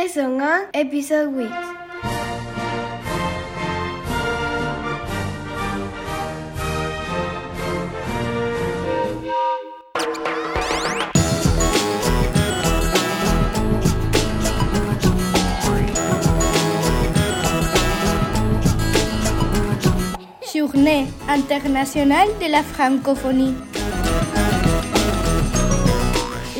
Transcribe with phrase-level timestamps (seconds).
[0.00, 1.48] Saison 1, épisode 8.
[20.54, 23.56] Journée internationale de la francophonie.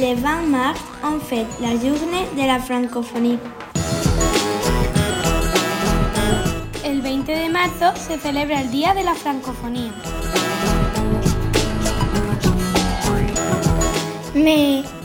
[0.01, 3.39] Le 20 mars, on fête la journée de la francophonie.
[6.85, 9.91] El 20 de marzo se celebra el Día de la Francofonía.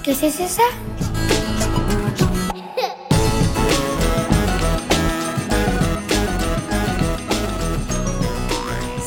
[0.03, 0.61] Qu'est-ce que c'est ça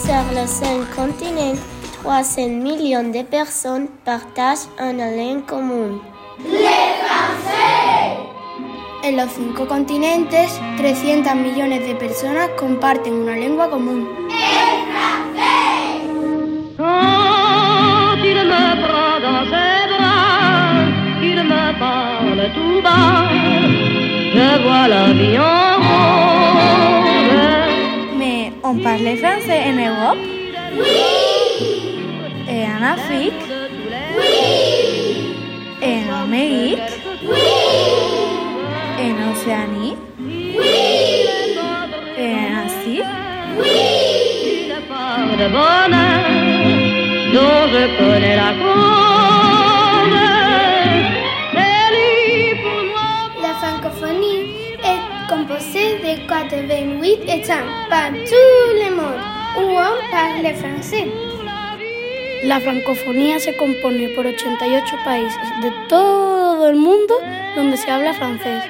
[0.05, 1.55] Sur le seul continent,
[2.07, 6.01] 300 millions de personnes partagent una langue común.
[9.03, 14.07] En los cinco continentes, 300 millones de personas comparten una lengua común.
[16.77, 20.87] Quand il me prend dans ses bras,
[21.21, 23.29] qu'il me parle tout bas,
[24.33, 26.57] je vois la vie en rose.
[28.17, 30.19] Mais on parle français en Europe
[30.79, 31.96] Oui
[32.49, 33.33] Et en Afrique?
[34.17, 35.35] Oui.
[35.83, 36.79] Et en Amérique?
[37.23, 37.37] Oui.
[39.01, 40.57] Et en Océanie Oui.
[42.17, 43.03] Et en Asie?
[44.89, 46.23] Part de bonheur
[47.35, 48.97] dont je connais la cause.
[53.43, 54.43] La francophonie
[54.85, 59.23] est composée de 88 États par tout le monde
[59.59, 61.26] où on parle français.
[62.45, 67.15] La francofonía se compone por 88 países de todo el mundo
[67.55, 68.63] donde se habla francés.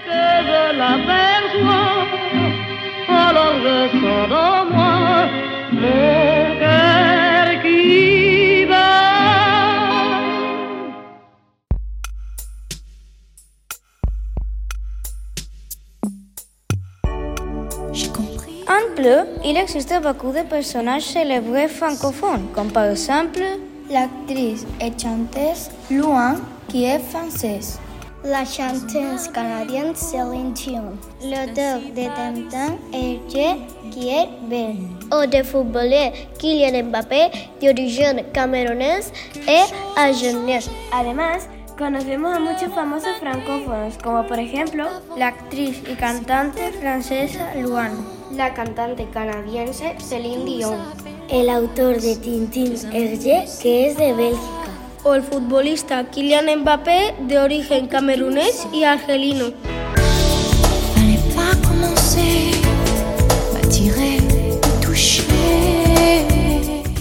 [18.69, 23.43] En plus, il existe beaucoup de personnages célèbres francophones, comme par exemple
[23.89, 27.79] L'actrice et chanteuse Luan, qui est française.
[28.25, 30.99] La chanteuse canadienne Céline Dion.
[31.23, 33.61] L'auteur de Tintin Hergé,
[33.93, 34.79] qui est belge.
[35.13, 36.11] O de footballeur
[36.41, 37.31] Kylian Mbappé,
[37.63, 39.13] de origen cameronaise
[39.47, 39.63] et
[39.97, 40.59] argentine.
[40.93, 41.48] Además,
[41.79, 47.93] conocemos a muchos famosos francófonos, como por ejemplo la actriz y cantante francesa Luan,
[48.36, 50.79] la cantante canadiense Céline Dion,
[51.30, 54.67] El autor de Tintin Hergé, que es de Bélgica.
[55.05, 59.52] o el futbolista Kylian Mbappé, de origen camerunés y argelino.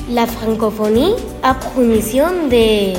[0.10, 2.94] La francophonie a promotion de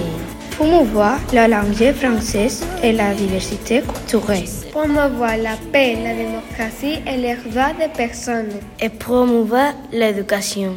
[0.51, 4.66] Promouvoir la langue française et la diversité culturelle.
[4.77, 8.61] Promouvoir la paix, la démocratie et les droits des personnes.
[8.79, 10.75] et promouvoir l'éducation.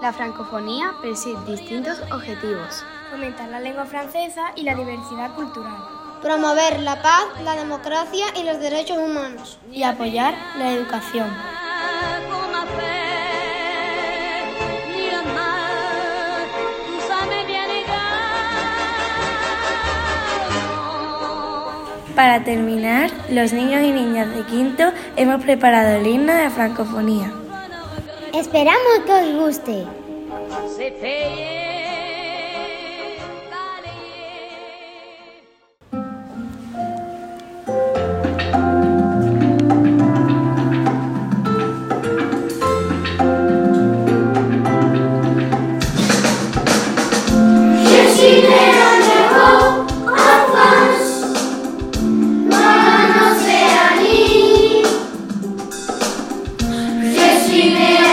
[0.00, 2.82] La francofonía persigue distintos objetivos.
[3.10, 5.76] Fomentar la lengua francesa y la diversidad cultural.
[6.22, 9.58] Promover la paz, la democracia y los derechos humanos.
[9.70, 11.28] Y apoyar la educación.
[22.16, 24.84] Para terminar, los niños y niñas de quinto
[25.16, 27.30] hemos preparado el himno de la francofonía.
[28.32, 29.84] Esperamos que os guste.
[57.48, 58.05] Je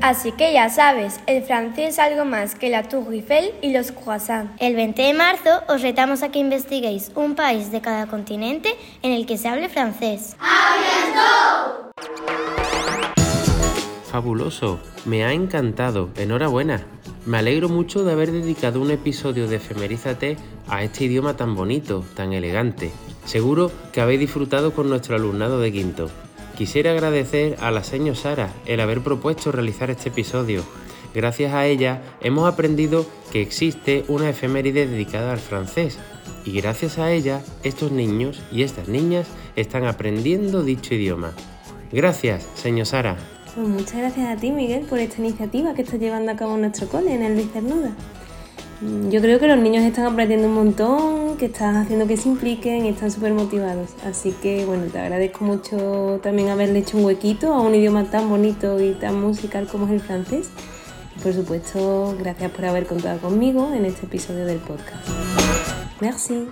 [0.00, 3.90] Así que ya sabes, el francés es algo más que la Tour Eiffel y los
[3.90, 4.52] croissants.
[4.60, 9.12] El 20 de marzo os retamos a que investiguéis un país de cada continente en
[9.12, 10.36] el que se hable francés.
[14.08, 16.86] Fabuloso, me ha encantado, enhorabuena.
[17.26, 20.36] Me alegro mucho de haber dedicado un episodio de Efemerízate
[20.68, 22.92] a este idioma tan bonito, tan elegante.
[23.24, 26.08] Seguro que habéis disfrutado con nuestro alumnado de quinto.
[26.58, 30.64] Quisiera agradecer a la señora Sara el haber propuesto realizar este episodio.
[31.14, 36.00] Gracias a ella hemos aprendido que existe una efeméride dedicada al francés
[36.44, 41.32] y gracias a ella estos niños y estas niñas están aprendiendo dicho idioma.
[41.92, 43.16] Gracias, señor Sara.
[43.54, 46.88] Pues muchas gracias a ti, Miguel, por esta iniciativa que estás llevando a cabo nuestro
[46.88, 47.92] cole, en el Luis Cernuda.
[48.80, 52.28] Mm, Yo creo que los niños están aprendiendo un montón, que estás haciendo que se
[52.28, 53.90] impliquen y están súper motivados.
[54.04, 58.28] Así que, bueno, te agradezco mucho también haberle hecho un huequito a un idioma tan
[58.28, 60.50] bonito y tan musical como es el francés.
[61.16, 65.08] Y, por supuesto, gracias por haber contado conmigo en este episodio del podcast.
[66.00, 66.46] Merci.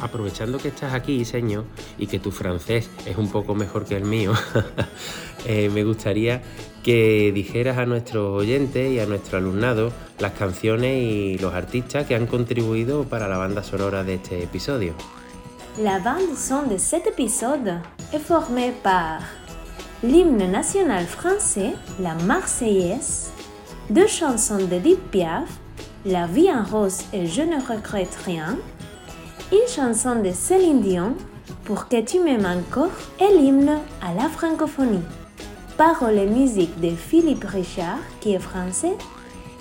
[0.00, 1.64] Aprovechando que estás aquí, señor,
[1.98, 4.32] y que tu francés es un poco mejor que el mío,
[5.46, 6.40] eh, me gustaría
[6.82, 12.14] que dijeras a nuestros oyentes y a nuestro alumnado las canciones y los artistas que
[12.14, 14.94] han contribuido para la banda sonora de este episodio.
[15.82, 17.80] La bande son de cet épisode
[18.12, 19.20] est formée par
[20.02, 23.30] l'hymne national français, la Marseillaise,
[23.90, 25.48] deux chansons d'Edith Piaf,
[26.04, 28.56] La vie en rose et Je ne regrette rien,
[29.52, 31.14] une chanson de Céline Dion,
[31.64, 32.90] Pour que tu m'aimes encore,
[33.20, 35.02] et l'hymne à la francophonie.
[35.76, 38.96] Paroles et musique de Philippe Richard, qui est français,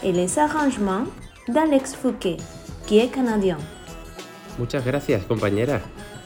[0.03, 1.03] et les arrangements
[1.47, 2.37] d'Alex Fouquet,
[2.85, 3.57] qui est canadien.
[4.57, 5.81] Muchas gracias, compañera.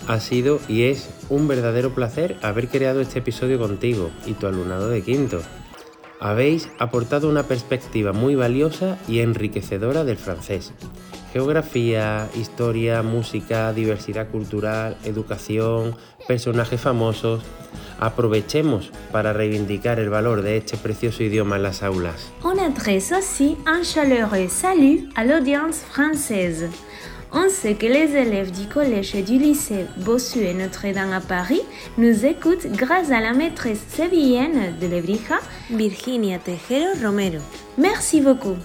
[0.07, 4.89] Ha sido y es un verdadero placer haber creado este episodio contigo y tu alumnado
[4.89, 5.41] de quinto.
[6.19, 10.73] Habéis aportado una perspectiva muy valiosa y enriquecedora del francés.
[11.33, 15.95] Geografía, historia, música, diversidad cultural, educación,
[16.27, 17.41] personajes famosos.
[18.01, 22.31] Aprovechemos para reivindicar el valor de este precioso idioma en las aulas.
[22.43, 26.67] On adresse aussi un chaleureux salut à l'audience française.
[27.31, 31.61] On sait que les élèves du collège et du lycée Bossuet et Notre-Dame à Paris
[31.97, 35.39] nous écoutent grâce à la maîtresse sévillaine de Lebrija,
[35.69, 37.39] Virginia Tejero Romero.
[37.77, 38.57] Merci beaucoup.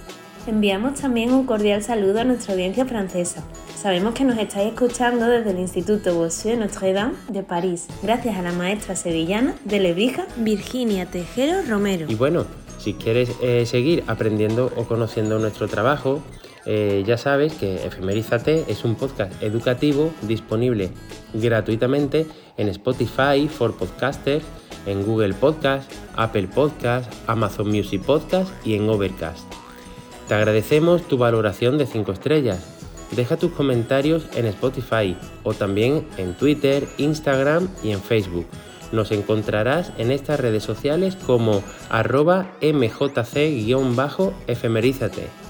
[0.46, 3.43] Enviamos también un cordial saludo a nuestra audiencia francesa.
[3.75, 8.52] Sabemos que nos estáis escuchando desde el Instituto Bossuet Notre-Dame de París, gracias a la
[8.52, 12.06] maestra sevillana de Lebrija, Virginia Tejero Romero.
[12.08, 12.46] Y bueno,
[12.78, 16.22] si quieres eh, seguir aprendiendo o conociendo nuestro trabajo,
[16.64, 20.90] eh, ya sabes que Efemerízate es un podcast educativo disponible
[21.34, 22.25] gratuitamente
[22.56, 24.44] en Spotify for Podcasters,
[24.87, 29.56] en Google Podcast, Apple Podcast, Amazon Music Podcast y en Overcast.
[30.28, 32.58] Te agradecemos tu valoración de 5 estrellas.
[33.12, 38.46] Deja tus comentarios en Spotify o también en Twitter, Instagram y en Facebook.
[38.90, 45.45] Nos encontrarás en estas redes sociales como arroba mjc-efemerízate.